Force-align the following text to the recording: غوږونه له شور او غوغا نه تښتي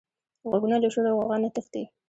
غوږونه 0.49 0.75
له 0.83 0.87
شور 0.93 1.05
او 1.09 1.17
غوغا 1.19 1.37
نه 1.43 1.49
تښتي 1.55 1.83